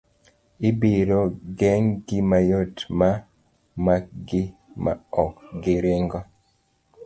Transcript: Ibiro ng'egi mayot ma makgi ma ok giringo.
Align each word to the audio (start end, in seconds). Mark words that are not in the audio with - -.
Ibiro 0.69 1.21
ng'egi 1.51 2.17
mayot 2.29 2.75
ma 2.99 3.09
makgi 3.85 4.41
ma 4.83 4.93
ok 5.23 5.33
giringo. 5.63 6.19